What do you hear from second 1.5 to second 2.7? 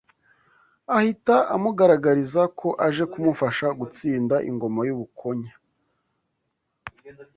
amugaragariza ko